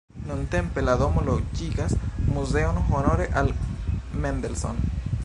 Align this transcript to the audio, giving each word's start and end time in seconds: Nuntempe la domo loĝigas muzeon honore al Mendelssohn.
Nuntempe 0.27 0.81
la 0.85 0.95
domo 1.01 1.21
loĝigas 1.27 1.93
muzeon 2.37 2.81
honore 2.89 3.29
al 3.43 3.53
Mendelssohn. 4.25 4.83